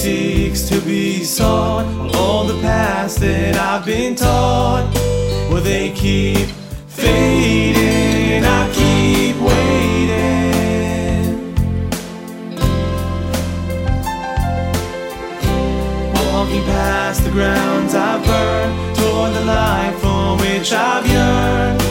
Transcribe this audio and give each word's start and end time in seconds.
seeks 0.00 0.62
to 0.66 0.80
be 0.80 1.22
sought. 1.22 1.84
All 2.14 2.44
the 2.44 2.58
paths 2.62 3.16
that 3.16 3.54
I've 3.56 3.84
been 3.84 4.14
taught, 4.14 4.90
well, 5.50 5.60
they 5.60 5.90
keep 5.90 6.48
fading. 6.88 8.42
I 8.42 8.62
keep 8.72 9.36
waiting. 9.36 9.92
Walking 16.32 16.64
past 16.64 17.22
the 17.24 17.30
grounds 17.30 17.94
I've 17.94 18.24
burned, 18.24 18.96
toward 18.96 19.34
the 19.34 19.44
light 19.44 19.94
for 20.00 20.38
which 20.42 20.72
I've 20.72 21.06
yearned. 21.06 21.82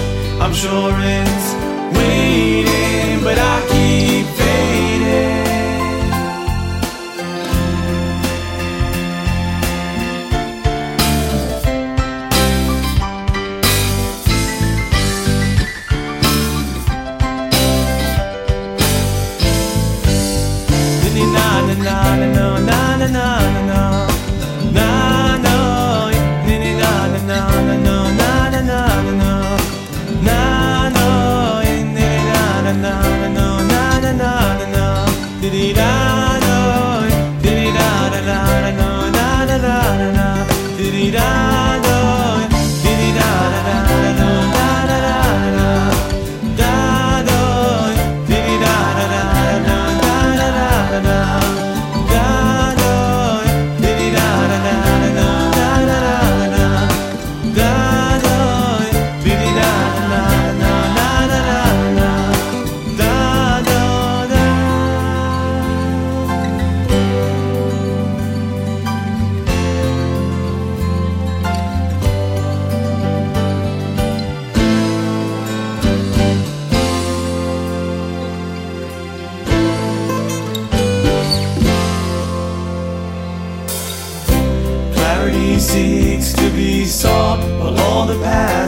I'm 0.41 0.53
sure 0.53 0.91
it's 0.97 1.53
waiting, 1.95 3.21
but 3.23 3.37
I 3.37 3.58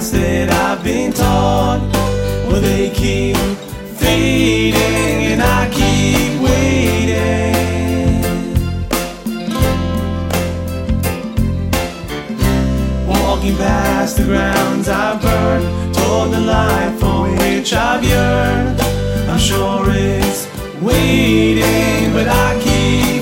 paths 0.02 0.12
that 0.12 0.50
I've 0.50 0.84
been 0.84 1.14
taught, 1.14 1.80
well, 2.48 2.62
they 2.62 2.90
keep 2.90 3.36
fading 3.98 4.74
and 5.32 5.42
I 5.42 5.70
keep 5.70 6.42
waiting. 6.42 7.54
Walking 13.08 13.56
past 13.58 14.18
the 14.18 14.24
grounds 14.24 14.90
I've 14.90 15.22
burned 15.22 15.96
toward 15.96 16.32
the 16.32 16.42
life 16.42 17.00
for 17.00 17.30
which 17.30 17.74
I've 17.74 18.04
yearned. 18.04 18.82
I'm 19.30 19.40
sure 19.40 19.86
it's 19.88 20.48
waiting, 20.82 22.14
but 22.14 22.28
I 22.28 22.60
keep 22.60 23.21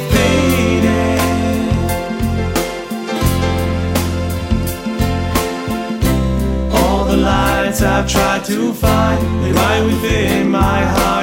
to 8.45 8.73
find, 8.73 9.44
they 9.44 9.51
lie 9.51 9.81
within 9.85 10.50
my 10.50 10.85
heart 10.85 11.19